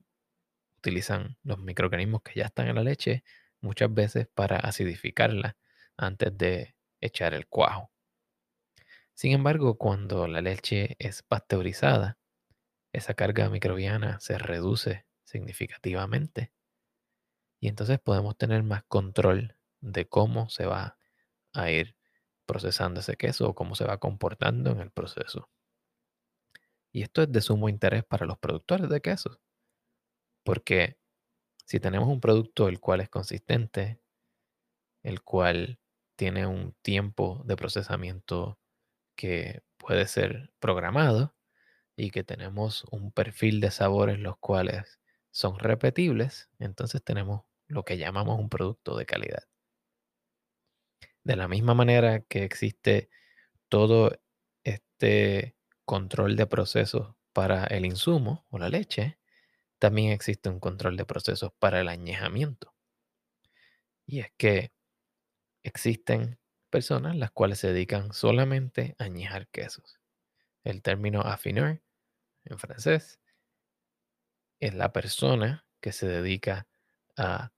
utilizan 0.78 1.38
los 1.42 1.58
microorganismos 1.58 2.22
que 2.22 2.34
ya 2.40 2.46
están 2.46 2.68
en 2.68 2.76
la 2.76 2.82
leche 2.84 3.24
muchas 3.60 3.92
veces 3.94 4.28
para 4.34 4.56
acidificarla 4.58 5.56
antes 5.96 6.36
de 6.36 6.74
echar 7.00 7.34
el 7.34 7.46
cuajo. 7.48 7.90
Sin 9.14 9.32
embargo, 9.32 9.78
cuando 9.78 10.26
la 10.26 10.40
leche 10.42 10.96
es 10.98 11.22
pasteurizada, 11.22 12.18
esa 12.92 13.14
carga 13.14 13.48
microbiana 13.48 14.20
se 14.20 14.38
reduce 14.38 15.06
significativamente 15.24 16.52
y 17.60 17.68
entonces 17.68 18.00
podemos 18.00 18.36
tener 18.36 18.64
más 18.64 18.82
control 18.84 19.56
de 19.80 20.06
cómo 20.08 20.48
se 20.48 20.66
va 20.66 20.98
a 21.52 21.70
ir 21.70 21.94
procesando 22.46 23.00
ese 23.00 23.16
queso 23.16 23.48
o 23.48 23.54
cómo 23.54 23.74
se 23.74 23.84
va 23.84 23.98
comportando 23.98 24.70
en 24.70 24.80
el 24.80 24.90
proceso. 24.90 25.50
Y 26.90 27.02
esto 27.02 27.22
es 27.22 27.30
de 27.30 27.40
sumo 27.42 27.68
interés 27.68 28.02
para 28.04 28.24
los 28.24 28.38
productores 28.38 28.88
de 28.88 29.02
quesos, 29.02 29.38
porque 30.44 30.98
si 31.66 31.80
tenemos 31.80 32.08
un 32.08 32.20
producto 32.20 32.68
el 32.68 32.80
cual 32.80 33.00
es 33.00 33.08
consistente, 33.08 34.00
el 35.02 35.22
cual 35.22 35.78
tiene 36.16 36.46
un 36.46 36.74
tiempo 36.82 37.42
de 37.44 37.56
procesamiento 37.56 38.58
que 39.16 39.62
puede 39.78 40.06
ser 40.06 40.52
programado 40.60 41.34
y 41.96 42.10
que 42.10 42.24
tenemos 42.24 42.84
un 42.92 43.12
perfil 43.12 43.60
de 43.60 43.70
sabores 43.70 44.18
los 44.20 44.38
cuales 44.38 45.00
son 45.32 45.58
repetibles, 45.58 46.50
entonces 46.58 47.02
tenemos 47.04 47.44
lo 47.68 47.84
que 47.84 47.98
llamamos 47.98 48.38
un 48.40 48.50
producto 48.50 48.96
de 48.96 49.06
calidad. 49.06 49.44
De 51.24 51.36
la 51.36 51.48
misma 51.48 51.74
manera 51.74 52.20
que 52.20 52.44
existe 52.44 53.08
todo 53.68 54.20
este 54.64 55.56
control 55.84 56.36
de 56.36 56.46
procesos 56.46 57.14
para 57.32 57.64
el 57.64 57.86
insumo 57.86 58.44
o 58.50 58.58
la 58.58 58.68
leche, 58.68 59.18
también 59.78 60.10
existe 60.12 60.48
un 60.48 60.60
control 60.60 60.96
de 60.96 61.04
procesos 61.04 61.52
para 61.58 61.80
el 61.80 61.88
añejamiento. 61.88 62.74
Y 64.06 64.20
es 64.20 64.32
que 64.36 64.72
existen 65.62 66.38
personas 66.70 67.16
las 67.16 67.30
cuales 67.30 67.58
se 67.58 67.72
dedican 67.72 68.12
solamente 68.12 68.96
a 68.98 69.04
añejar 69.04 69.48
quesos. 69.48 70.00
El 70.64 70.82
término 70.82 71.20
affineur 71.20 71.82
en 72.44 72.58
francés 72.58 73.20
es 74.60 74.74
la 74.74 74.92
persona 74.92 75.66
que 75.80 75.92
se 75.92 76.06
dedica 76.06 76.66
a 77.16 77.52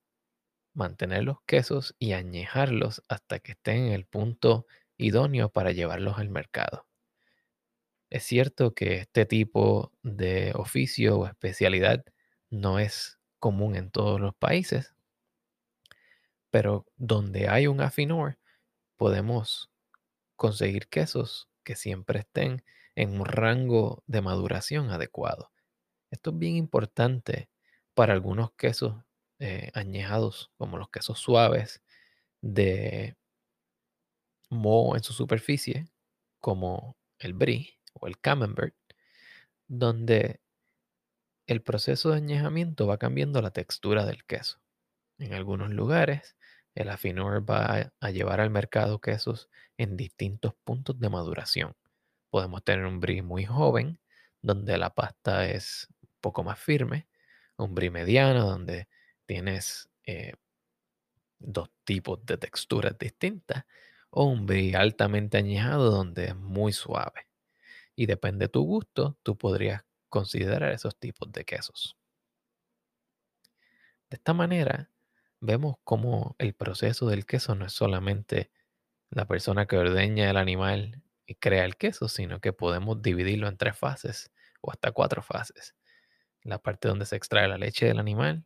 mantener 0.75 1.25
los 1.25 1.41
quesos 1.47 1.95
y 1.99 2.13
añejarlos 2.13 3.03
hasta 3.09 3.39
que 3.41 3.53
estén 3.53 3.87
en 3.87 3.93
el 3.93 4.07
punto 4.07 4.67
idóneo 4.97 5.51
para 5.51 5.73
llevarlos 5.73 6.19
al 6.19 6.29
mercado. 6.29 6.87
Es 8.11 8.25
cierto 8.25 8.75
que 8.75 8.99
este 8.99 9.27
tipo 9.27 9.93
de 10.03 10.53
oficio 10.55 11.19
o 11.19 11.27
especialidad 11.27 12.05
no 12.51 12.79
es 12.79 13.19
común 13.41 13.77
en 13.77 13.91
todos 13.91 14.21
los 14.21 14.35
países, 14.35 14.95
pero 16.51 16.87
donde 16.97 17.49
hay 17.49 17.67
un 17.67 17.81
afinor 17.81 18.39
podemos 18.97 19.71
conseguir 20.37 20.89
quesos 20.89 21.49
que 21.65 21.77
siempre 21.77 22.21
estén 22.21 22.65
en 22.95 23.21
un 23.21 23.27
rango 23.27 24.03
de 24.07 24.23
maduración 24.23 24.91
adecuado. 24.91 25.51
Esto 26.11 26.31
es 26.31 26.39
bien 26.39 26.57
importante 26.57 27.49
para 27.95 28.13
algunos 28.13 28.53
quesos 28.53 29.03
eh, 29.47 29.71
añejados, 29.75 30.51
como 30.57 30.79
los 30.79 30.89
quesos 30.89 31.19
suaves 31.19 31.83
de 32.41 33.15
moho 34.49 34.97
en 34.97 35.03
su 35.03 35.13
superficie, 35.13 35.87
como 36.41 36.97
el 37.19 37.35
brie 37.35 37.79
o 37.93 38.07
el 38.07 38.19
camembert, 38.19 38.75
donde 39.69 40.41
el 41.47 41.61
proceso 41.61 42.09
de 42.11 42.17
añejamiento 42.17 42.87
va 42.87 42.97
cambiando 42.97 43.43
la 43.43 43.51
textura 43.51 44.07
del 44.07 44.25
queso. 44.25 44.63
En 45.19 45.35
algunos 45.35 45.69
lugares, 45.69 46.37
el 46.75 46.89
afinor 46.89 47.45
va 47.49 47.93
a 48.01 48.11
llevar 48.11 48.41
al 48.41 48.49
mercado 48.49 48.99
quesos 48.99 49.51
en 49.77 49.99
distintos 49.99 50.55
puntos 50.65 50.99
de 50.99 51.11
maduración. 51.11 51.77
Podemos 52.31 52.65
tener 52.65 52.87
un 52.87 52.99
brie 52.99 53.21
muy 53.21 53.45
joven, 53.45 54.01
donde 54.41 54.79
la 54.79 54.95
pasta 54.95 55.47
es 55.51 55.89
un 56.01 56.09
poco 56.23 56.45
más 56.45 56.59
firme, 56.59 57.09
un 57.59 57.75
brie 57.75 57.91
mediano, 57.91 58.47
donde 58.47 58.89
tienes 59.27 59.89
eh, 60.05 60.35
dos 61.39 61.71
tipos 61.85 62.25
de 62.27 62.37
texturas 62.39 62.99
distintas, 62.99 63.65
o 64.11 64.25
un 64.25 64.47
brie 64.47 64.77
altamente 64.77 65.39
añejado, 65.39 65.91
donde 65.91 66.27
es 66.27 66.37
muy 66.37 66.73
suave. 66.73 67.27
Y 67.97 68.07
depende 68.07 68.47
de 68.47 68.49
tu 68.49 68.63
gusto, 68.63 69.19
tú 69.23 69.37
podrías 69.37 69.85
considerar 70.09 70.73
esos 70.73 70.97
tipos 70.97 71.33
de 71.33 71.45
quesos. 71.45 71.97
De 74.09 74.17
esta 74.17 74.33
manera, 74.33 74.91
vemos 75.41 75.77
cómo 75.83 76.37
el 76.39 76.55
proceso 76.55 77.09
del 77.09 77.27
queso 77.27 77.55
no 77.57 77.67
es 77.67 77.73
solamente 77.73 78.53
la 79.11 79.27
persona 79.27 79.67
que 79.67 79.77
ordeña 79.77 80.31
el 80.31 80.37
animal 80.37 81.03
y 81.27 81.35
crea 81.35 81.65
el 81.65 81.77
queso, 81.77 82.09
sino 82.09 82.41
que 82.41 82.53
podemos 82.53 83.03
dividirlo 83.03 83.49
en 83.49 83.57
tres 83.57 83.77
fases 83.77 84.31
o 84.61 84.71
hasta 84.71 84.93
cuatro 84.93 85.23
fases. 85.23 85.75
La 86.43 86.59
parte 86.59 86.89
donde 86.89 87.07
se 87.07 87.17
extrae 87.17 87.49
la 87.49 87.59
leche 87.59 87.87
del 87.87 87.99
animal, 87.99 88.45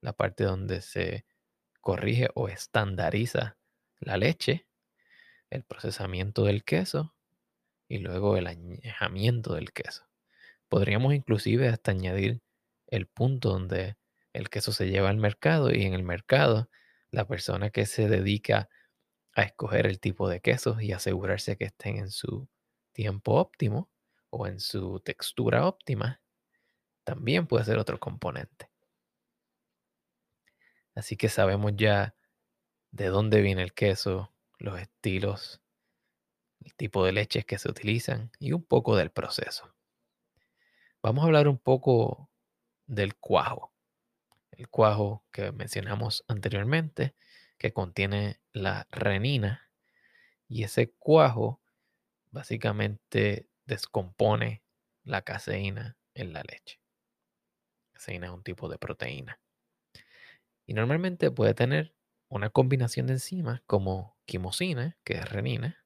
la 0.00 0.12
parte 0.12 0.44
donde 0.44 0.80
se 0.80 1.26
corrige 1.80 2.28
o 2.34 2.48
estandariza 2.48 3.56
la 4.00 4.16
leche, 4.16 4.66
el 5.50 5.64
procesamiento 5.64 6.44
del 6.44 6.64
queso 6.64 7.14
y 7.88 7.98
luego 7.98 8.36
el 8.36 8.46
añejamiento 8.46 9.54
del 9.54 9.72
queso. 9.72 10.04
Podríamos 10.68 11.14
inclusive 11.14 11.68
hasta 11.68 11.92
añadir 11.92 12.42
el 12.88 13.06
punto 13.06 13.50
donde 13.50 13.96
el 14.32 14.50
queso 14.50 14.72
se 14.72 14.88
lleva 14.88 15.08
al 15.08 15.16
mercado 15.16 15.72
y 15.72 15.84
en 15.84 15.94
el 15.94 16.02
mercado 16.02 16.68
la 17.10 17.26
persona 17.26 17.70
que 17.70 17.86
se 17.86 18.08
dedica 18.08 18.68
a 19.34 19.42
escoger 19.42 19.86
el 19.86 20.00
tipo 20.00 20.28
de 20.28 20.40
quesos 20.40 20.82
y 20.82 20.92
asegurarse 20.92 21.56
que 21.56 21.64
estén 21.66 21.98
en 21.98 22.10
su 22.10 22.48
tiempo 22.92 23.34
óptimo 23.34 23.90
o 24.30 24.46
en 24.46 24.60
su 24.60 25.00
textura 25.00 25.66
óptima, 25.66 26.20
también 27.04 27.46
puede 27.46 27.64
ser 27.64 27.78
otro 27.78 27.98
componente. 27.98 28.70
Así 30.96 31.16
que 31.16 31.28
sabemos 31.28 31.72
ya 31.76 32.14
de 32.90 33.06
dónde 33.08 33.42
viene 33.42 33.62
el 33.62 33.74
queso, 33.74 34.32
los 34.58 34.80
estilos, 34.80 35.60
el 36.64 36.74
tipo 36.74 37.04
de 37.04 37.12
leches 37.12 37.44
que 37.44 37.58
se 37.58 37.68
utilizan 37.68 38.32
y 38.40 38.52
un 38.52 38.64
poco 38.64 38.96
del 38.96 39.10
proceso. 39.10 39.74
Vamos 41.02 41.22
a 41.22 41.26
hablar 41.26 41.48
un 41.48 41.58
poco 41.58 42.30
del 42.86 43.14
cuajo. 43.14 43.74
El 44.52 44.68
cuajo 44.70 45.22
que 45.30 45.52
mencionamos 45.52 46.24
anteriormente, 46.28 47.14
que 47.58 47.74
contiene 47.74 48.40
la 48.52 48.88
renina. 48.90 49.70
Y 50.48 50.64
ese 50.64 50.92
cuajo 50.92 51.60
básicamente 52.30 53.50
descompone 53.66 54.62
la 55.04 55.20
caseína 55.20 55.98
en 56.14 56.32
la 56.32 56.42
leche. 56.42 56.80
Caseína 57.92 58.28
es 58.28 58.32
un 58.32 58.42
tipo 58.42 58.70
de 58.70 58.78
proteína. 58.78 59.38
Y 60.66 60.74
normalmente 60.74 61.30
puede 61.30 61.54
tener 61.54 61.94
una 62.28 62.50
combinación 62.50 63.06
de 63.06 63.14
enzimas 63.14 63.62
como 63.66 64.18
quimosina, 64.26 64.98
que 65.04 65.14
es 65.14 65.28
renina, 65.30 65.84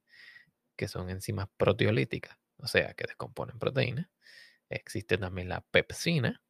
que 0.76 0.88
son 0.88 1.10
enzimas 1.10 1.48
proteolíticas, 1.56 2.38
o 2.58 2.66
sea, 2.68 2.94
que 2.94 3.06
descomponen 3.06 3.58
proteínas. 3.58 4.08
Existe 4.70 5.18
también 5.18 5.48
la 5.50 5.62
pepsina, 5.62 6.42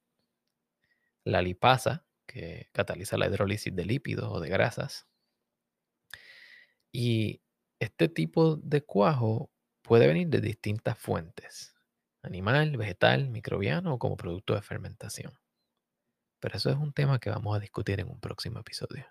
la 1.24 1.40
lipasa, 1.42 2.04
que 2.26 2.68
cataliza 2.72 3.16
la 3.16 3.26
hidrólisis 3.26 3.74
de 3.74 3.84
lípidos 3.86 4.30
o 4.30 4.40
de 4.40 4.50
grasas. 4.50 5.06
Y 6.92 7.42
este 7.80 8.08
tipo 8.08 8.56
de 8.56 8.82
cuajo 8.82 9.50
puede 9.82 10.06
venir 10.06 10.28
de 10.28 10.40
distintas 10.40 10.98
fuentes, 10.98 11.74
animal, 12.22 12.76
vegetal, 12.76 13.28
microbiano 13.28 13.94
o 13.94 13.98
como 13.98 14.16
producto 14.16 14.54
de 14.54 14.62
fermentación. 14.62 15.39
Pero 16.40 16.56
eso 16.56 16.70
es 16.70 16.76
un 16.76 16.92
tema 16.92 17.18
que 17.20 17.30
vamos 17.30 17.56
a 17.56 17.60
discutir 17.60 18.00
en 18.00 18.08
un 18.08 18.20
próximo 18.20 18.60
episodio. 18.60 19.06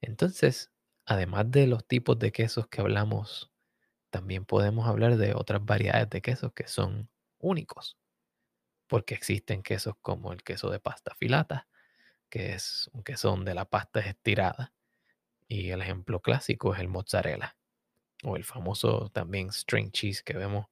Entonces, 0.00 0.70
además 1.04 1.50
de 1.50 1.66
los 1.66 1.86
tipos 1.86 2.18
de 2.18 2.32
quesos 2.32 2.66
que 2.68 2.80
hablamos, 2.80 3.50
también 4.10 4.44
podemos 4.44 4.88
hablar 4.88 5.16
de 5.16 5.34
otras 5.34 5.64
variedades 5.64 6.10
de 6.10 6.22
quesos 6.22 6.52
que 6.52 6.66
son 6.66 7.10
únicos, 7.38 7.98
porque 8.88 9.14
existen 9.14 9.62
quesos 9.62 9.94
como 10.02 10.32
el 10.32 10.42
queso 10.42 10.70
de 10.70 10.80
pasta 10.80 11.14
filata, 11.14 11.68
que 12.30 12.54
es 12.54 12.90
un 12.92 13.02
queso 13.04 13.30
donde 13.30 13.54
la 13.54 13.66
pasta 13.66 14.00
es 14.00 14.06
estirada, 14.08 14.72
y 15.48 15.70
el 15.70 15.82
ejemplo 15.82 16.20
clásico 16.20 16.74
es 16.74 16.80
el 16.80 16.88
mozzarella, 16.88 17.56
o 18.24 18.36
el 18.36 18.44
famoso 18.44 19.10
también 19.10 19.52
string 19.52 19.90
cheese 19.92 20.22
que 20.22 20.34
vemos 20.34 20.66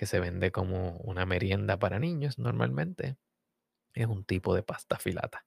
que 0.00 0.06
se 0.06 0.18
vende 0.18 0.50
como 0.50 0.96
una 1.00 1.26
merienda 1.26 1.78
para 1.78 1.98
niños 1.98 2.38
normalmente, 2.38 3.18
es 3.92 4.06
un 4.06 4.24
tipo 4.24 4.54
de 4.54 4.62
pasta 4.62 4.98
filata. 4.98 5.44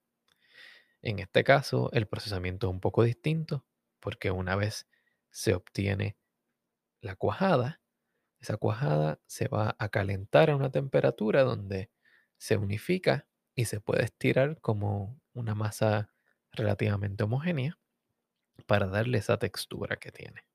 En 1.02 1.18
este 1.18 1.44
caso, 1.44 1.90
el 1.92 2.06
procesamiento 2.06 2.68
es 2.68 2.72
un 2.72 2.80
poco 2.80 3.02
distinto 3.02 3.66
porque 4.00 4.30
una 4.30 4.56
vez 4.56 4.88
se 5.32 5.56
obtiene 5.56 6.18
la 7.02 7.16
cuajada, 7.16 7.82
esa 8.40 8.58
cuajada 8.58 9.20
se 9.26 9.48
va 9.48 9.76
a 9.80 9.90
calentar 9.90 10.52
a 10.52 10.56
una 10.56 10.70
temperatura 10.70 11.42
donde 11.42 11.90
se 12.38 12.56
unifica 12.56 13.26
y 13.56 13.66
se 13.66 13.82
puede 13.82 14.04
estirar 14.04 14.62
como 14.62 15.20
una 15.34 15.56
masa 15.56 16.14
relativamente 16.52 17.24
homogénea 17.24 17.80
para 18.68 18.86
darle 18.86 19.18
esa 19.18 19.40
textura 19.40 19.96
que 19.96 20.12
tiene. 20.12 20.46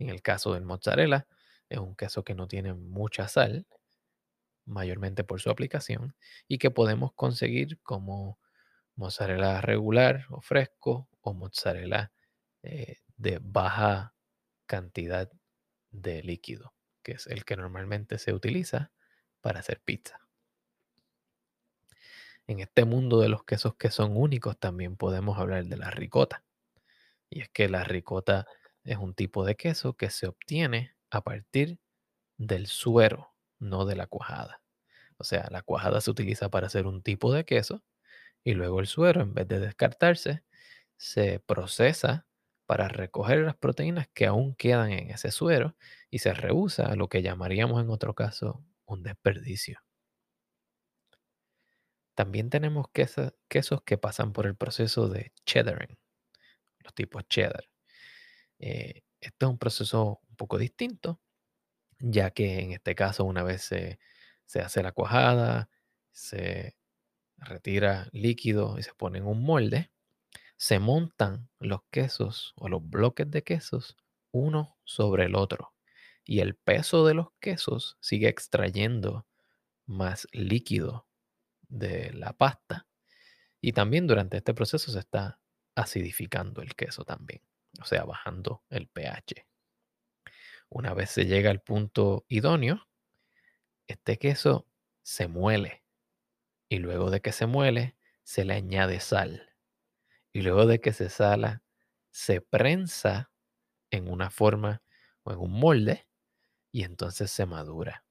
En 0.00 0.08
el 0.08 0.20
caso 0.20 0.54
del 0.54 0.64
mozzarella, 0.64 1.28
es 1.72 1.78
un 1.78 1.96
queso 1.96 2.24
que 2.24 2.34
no 2.34 2.46
tiene 2.48 2.74
mucha 2.74 3.28
sal, 3.28 3.66
mayormente 4.64 5.24
por 5.24 5.40
su 5.40 5.50
aplicación, 5.50 6.14
y 6.46 6.58
que 6.58 6.70
podemos 6.70 7.12
conseguir 7.14 7.80
como 7.82 8.38
mozzarella 8.94 9.60
regular 9.60 10.26
o 10.30 10.40
fresco 10.40 11.08
o 11.20 11.34
mozzarella 11.34 12.12
eh, 12.62 12.98
de 13.16 13.38
baja 13.42 14.14
cantidad 14.66 15.30
de 15.90 16.22
líquido, 16.22 16.74
que 17.02 17.12
es 17.12 17.26
el 17.26 17.44
que 17.44 17.56
normalmente 17.56 18.18
se 18.18 18.32
utiliza 18.32 18.92
para 19.40 19.60
hacer 19.60 19.80
pizza. 19.80 20.18
En 22.46 22.60
este 22.60 22.84
mundo 22.84 23.20
de 23.20 23.28
los 23.28 23.44
quesos 23.44 23.76
que 23.76 23.90
son 23.90 24.16
únicos 24.16 24.58
también 24.58 24.96
podemos 24.96 25.38
hablar 25.38 25.64
de 25.64 25.76
la 25.76 25.90
ricota. 25.90 26.44
Y 27.30 27.40
es 27.40 27.48
que 27.48 27.68
la 27.68 27.84
ricota 27.84 28.46
es 28.84 28.98
un 28.98 29.14
tipo 29.14 29.44
de 29.44 29.54
queso 29.54 29.94
que 29.94 30.10
se 30.10 30.26
obtiene 30.26 30.94
a 31.12 31.22
partir 31.22 31.78
del 32.38 32.66
suero, 32.66 33.34
no 33.58 33.84
de 33.86 33.96
la 33.96 34.06
cuajada. 34.06 34.62
O 35.18 35.24
sea, 35.24 35.48
la 35.50 35.62
cuajada 35.62 36.00
se 36.00 36.10
utiliza 36.10 36.50
para 36.50 36.66
hacer 36.68 36.86
un 36.86 37.02
tipo 37.02 37.32
de 37.32 37.44
queso 37.44 37.82
y 38.44 38.54
luego 38.54 38.80
el 38.80 38.86
suero, 38.86 39.22
en 39.22 39.34
vez 39.34 39.48
de 39.48 39.60
descartarse, 39.60 40.44
se 40.96 41.40
procesa 41.40 42.26
para 42.66 42.88
recoger 42.88 43.40
las 43.40 43.56
proteínas 43.56 44.08
que 44.14 44.26
aún 44.26 44.54
quedan 44.54 44.92
en 44.92 45.10
ese 45.10 45.30
suero 45.30 45.76
y 46.10 46.20
se 46.20 46.34
rehúsa 46.34 46.86
a 46.86 46.96
lo 46.96 47.08
que 47.08 47.22
llamaríamos 47.22 47.82
en 47.82 47.90
otro 47.90 48.14
caso 48.14 48.64
un 48.86 49.02
desperdicio. 49.02 49.80
También 52.14 52.50
tenemos 52.50 52.86
quesos, 52.92 53.32
que 53.84 53.98
pasan 53.98 54.32
por 54.32 54.46
el 54.46 54.56
proceso 54.56 55.08
de 55.08 55.32
cheddaring, 55.46 55.98
los 56.80 56.94
tipos 56.94 57.24
cheddar. 57.28 57.68
Eh, 58.58 59.02
esto 59.22 59.46
es 59.46 59.50
un 59.52 59.58
proceso 59.58 60.20
un 60.28 60.36
poco 60.36 60.58
distinto, 60.58 61.20
ya 62.00 62.30
que 62.32 62.60
en 62.60 62.72
este 62.72 62.94
caso 62.94 63.24
una 63.24 63.42
vez 63.42 63.62
se, 63.62 63.98
se 64.46 64.60
hace 64.60 64.82
la 64.82 64.92
cuajada, 64.92 65.70
se 66.12 66.76
retira 67.38 68.08
líquido 68.12 68.78
y 68.78 68.82
se 68.82 68.94
pone 68.94 69.18
en 69.18 69.26
un 69.26 69.42
molde, 69.42 69.92
se 70.56 70.78
montan 70.78 71.48
los 71.58 71.80
quesos 71.90 72.52
o 72.56 72.68
los 72.68 72.88
bloques 72.88 73.30
de 73.30 73.42
quesos 73.42 73.96
uno 74.32 74.78
sobre 74.84 75.24
el 75.26 75.34
otro 75.34 75.74
y 76.24 76.40
el 76.40 76.56
peso 76.56 77.06
de 77.06 77.14
los 77.14 77.28
quesos 77.40 77.98
sigue 78.00 78.28
extrayendo 78.28 79.26
más 79.86 80.26
líquido 80.32 81.06
de 81.68 82.12
la 82.12 82.32
pasta 82.32 82.86
y 83.60 83.72
también 83.72 84.06
durante 84.06 84.38
este 84.38 84.54
proceso 84.54 84.92
se 84.92 84.98
está 84.98 85.40
acidificando 85.74 86.62
el 86.62 86.74
queso 86.74 87.04
también, 87.04 87.42
o 87.80 87.84
sea, 87.84 88.04
bajando 88.04 88.62
el 88.70 88.88
pH. 88.88 89.46
Una 90.68 90.94
vez 90.94 91.10
se 91.10 91.26
llega 91.26 91.50
al 91.50 91.60
punto 91.60 92.24
idóneo, 92.28 92.88
este 93.86 94.18
queso 94.18 94.66
se 95.02 95.28
muele 95.28 95.84
y 96.68 96.78
luego 96.78 97.10
de 97.10 97.20
que 97.20 97.32
se 97.32 97.46
muele 97.46 97.96
se 98.22 98.44
le 98.44 98.54
añade 98.54 99.00
sal 99.00 99.50
y 100.32 100.42
luego 100.42 100.66
de 100.66 100.80
que 100.80 100.92
se 100.92 101.10
sala 101.10 101.62
se 102.10 102.40
prensa 102.40 103.32
en 103.90 104.08
una 104.08 104.30
forma 104.30 104.82
o 105.24 105.32
en 105.32 105.38
un 105.38 105.52
molde 105.60 106.06
y 106.72 106.84
entonces 106.84 107.30
se 107.30 107.46
madura. 107.46 108.04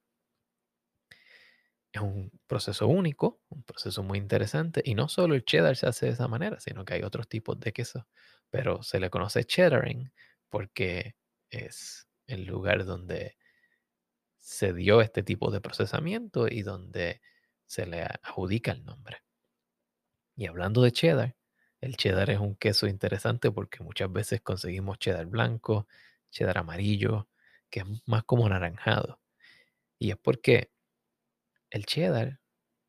Es 1.92 2.02
un 2.02 2.32
proceso 2.48 2.88
único, 2.88 3.42
un 3.50 3.64
proceso 3.64 4.02
muy 4.04 4.18
interesante 4.18 4.82
y 4.86 4.96
no 4.96 5.10
solo 5.10 5.36
el 5.36 5.44
cheddar 5.44 5.76
se 5.76 5.88
hace 5.88 6.06
de 6.06 6.14
esa 6.14 6.28
manera, 6.28 6.60
sino 6.60 6.86
que 6.86 6.94
hay 6.94 7.04
otros 7.04 7.28
tipos 7.28 7.60
de 7.60 7.74
queso, 7.74 8.08
pero 8.50 8.82
se 8.82 9.00
le 9.00 9.10
conoce 9.10 9.44
cheddaring 9.44 10.12
porque 10.50 11.16
es 11.50 12.08
el 12.28 12.46
lugar 12.46 12.86
donde 12.86 13.36
se 14.40 14.74
dio 14.74 15.02
este 15.02 15.24
tipo 15.24 15.52
de 15.52 15.62
procesamiento 15.62 16.48
y 16.48 16.62
donde 16.64 17.22
se 17.66 17.86
le 17.86 18.04
adjudica 18.04 18.72
el 18.72 18.84
nombre. 18.86 19.24
Y 20.36 20.48
hablando 20.48 20.82
de 20.82 20.92
cheddar, 20.92 21.36
el 21.82 21.98
cheddar 21.98 22.30
es 22.30 22.40
un 22.40 22.56
queso 22.56 22.88
interesante 22.88 23.52
porque 23.52 23.84
muchas 23.84 24.12
veces 24.12 24.42
conseguimos 24.42 24.98
cheddar 25.00 25.26
blanco, 25.26 25.88
cheddar 26.32 26.58
amarillo, 26.58 27.28
que 27.70 27.82
es 27.82 27.86
más 28.06 28.24
como 28.24 28.46
anaranjado. 28.46 29.20
Y 30.00 30.12
es 30.12 30.18
porque 30.18 30.72
el 31.72 31.86
cheddar, 31.88 32.40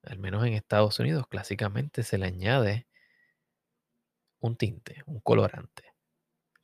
al 0.05 0.19
menos 0.19 0.47
en 0.47 0.55
Estados 0.55 0.99
Unidos, 1.01 1.27
clásicamente 1.29 2.03
se 2.03 2.19
le 2.19 2.27
añade 2.27 2.87
un 4.41 4.57
tinte, 4.57 5.03
un 5.07 5.21
colorante. 5.21 5.85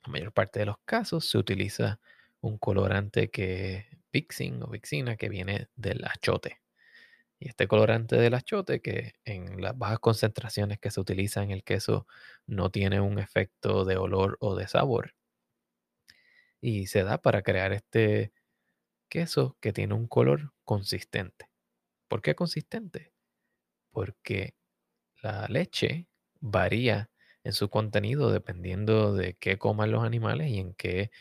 La 0.05 0.11
mayor 0.11 0.33
parte 0.33 0.59
de 0.59 0.67
los 0.67 0.77
casos 0.85 1.29
se 1.29 1.37
utiliza 1.37 1.99
un 2.41 2.57
colorante 2.57 3.29
que 3.31 3.75
es 3.77 3.85
Vixin 4.13 4.63
o 4.63 4.67
Vixina 4.67 5.17
que 5.17 5.29
viene 5.29 5.69
del 5.75 6.05
achote. 6.05 6.61
Y 7.39 7.49
este 7.49 7.67
colorante 7.67 8.17
del 8.17 8.33
achote, 8.35 8.81
que 8.81 9.15
en 9.25 9.61
las 9.61 9.77
bajas 9.77 9.99
concentraciones 9.99 10.79
que 10.79 10.91
se 10.91 11.01
utiliza 11.01 11.43
en 11.43 11.51
el 11.51 11.63
queso 11.63 12.07
no 12.47 12.71
tiene 12.71 13.01
un 13.01 13.19
efecto 13.19 13.85
de 13.85 13.97
olor 13.97 14.37
o 14.41 14.55
de 14.55 14.67
sabor. 14.67 15.15
Y 16.61 16.87
se 16.87 17.03
da 17.03 17.21
para 17.21 17.41
crear 17.41 17.73
este 17.73 18.31
queso 19.09 19.57
que 19.61 19.73
tiene 19.73 19.95
un 19.95 20.07
color 20.07 20.53
consistente. 20.65 21.48
¿Por 22.09 22.21
qué 22.23 22.35
consistente? 22.35 23.13
Porque 23.91 24.55
la 25.21 25.47
leche 25.47 26.07
varía 26.41 27.11
en 27.43 27.53
su 27.53 27.69
contenido 27.69 28.31
dependiendo 28.31 29.13
de 29.15 29.35
qué 29.35 29.57
coman 29.59 29.91
los 29.91 30.03
animales 30.03 30.49
y 30.49 30.59
en 30.59 30.73
qué 30.75 31.11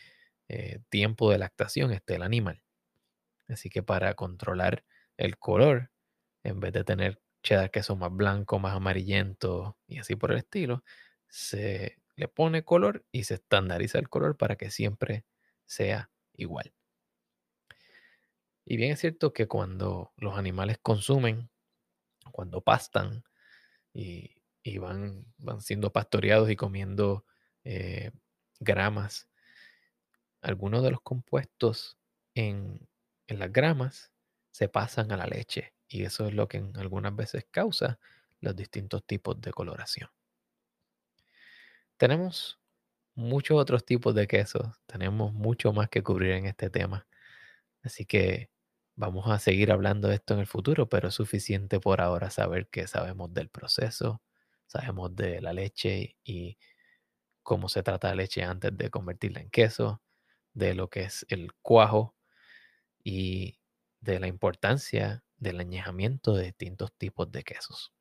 eh, 0.49 0.81
tiempo 0.91 1.31
de 1.33 1.39
lactación 1.39 1.93
esté 1.93 2.17
el 2.17 2.23
animal. 2.23 2.63
Así 3.49 3.71
que 3.71 3.83
para 3.83 4.15
controlar 4.15 4.85
el 5.17 5.39
color, 5.39 5.91
en 6.45 6.61
vez 6.61 6.73
de 6.73 6.85
tener 6.85 7.21
cheddar 7.43 7.71
queso 7.71 7.97
más 7.97 8.13
blanco, 8.13 8.59
más 8.59 8.75
amarillento 8.77 9.79
y 9.87 9.99
así 9.99 10.17
por 10.17 10.33
el 10.33 10.39
estilo, 10.39 10.85
se 11.29 11.97
le 12.17 12.29
pone 12.29 12.65
color 12.65 13.07
y 13.13 13.25
se 13.25 13.35
estandariza 13.35 13.99
el 13.99 14.09
color 14.09 14.37
para 14.37 14.57
que 14.57 14.71
siempre 14.71 15.27
sea 15.67 16.11
igual. 16.35 16.75
Y 18.71 18.77
bien 18.77 18.93
es 18.93 19.01
cierto 19.01 19.33
que 19.33 19.49
cuando 19.49 20.13
los 20.19 20.37
animales 20.37 20.77
consumen, 20.83 21.49
cuando 22.31 22.61
pastan 22.61 23.25
y, 23.95 24.35
van, 24.79 25.25
van, 25.39 25.63
siendo 25.63 25.91
pastoreados 25.91 26.51
y 26.51 26.57
comiendo 26.57 27.25
eh, 27.65 28.11
gramas, 28.61 29.27
algunos 30.43 30.83
de 30.83 30.91
los 30.91 31.01
compuestos 31.01 31.97
en, 32.35 32.87
en 33.27 33.39
las 33.39 33.51
gramas 33.51 34.13
se 34.51 34.69
pasan 34.69 35.13
a 35.13 35.17
la 35.17 35.27
leche 35.27 35.73
y 35.89 36.05
eso 36.05 36.27
es 36.27 36.35
lo 36.35 36.47
que 36.47 36.59
en 36.59 36.77
algunas 36.77 37.17
veces 37.17 37.47
causa 37.51 37.99
los 38.43 38.55
distintos 38.55 39.03
tipos 39.07 39.41
de 39.41 39.51
coloración. 39.51 40.11
Tenemos 41.97 42.61
muchos 43.15 43.57
otros 43.57 43.87
tipos 43.87 44.15
de 44.15 44.27
quesos, 44.27 44.79
tenemos 44.85 45.33
mucho 45.33 45.73
más 45.73 45.89
que 45.89 46.03
cubrir 46.03 46.33
en 46.33 46.45
este 46.45 46.69
tema, 46.69 47.07
así 47.83 48.05
que 48.05 48.51
Vamos 49.01 49.29
a 49.31 49.39
seguir 49.39 49.71
hablando 49.71 50.09
de 50.09 50.17
esto 50.17 50.35
en 50.35 50.41
el 50.41 50.49
futuro, 50.49 50.89
pero 50.89 51.07
es 51.07 51.15
suficiente 51.15 51.79
por 51.79 52.01
ahora 52.01 52.31
saber 52.31 52.67
que 52.67 52.89
sabemos 52.89 53.33
del 53.33 53.49
proceso, 53.49 54.21
sabemos 54.67 55.15
de 55.15 55.41
la 55.41 55.53
leche 55.53 56.17
y 56.25 56.59
cómo 57.45 57.69
se 57.69 57.85
trata 57.85 58.09
la 58.09 58.17
leche 58.17 58.43
antes 58.43 58.77
de 58.77 58.91
convertirla 58.91 59.39
en 59.41 59.51
queso, 59.51 60.03
de 60.53 60.75
lo 60.75 60.91
que 60.91 61.03
es 61.03 61.25
el 61.29 61.53
cuajo 61.63 62.17
y 63.05 63.61
de 64.01 64.19
la 64.19 64.27
importancia 64.27 65.23
del 65.37 65.61
añejamiento 65.61 66.35
de 66.35 66.47
distintos 66.47 66.93
tipos 66.93 67.31
de 67.31 67.45
quesos. 67.45 67.95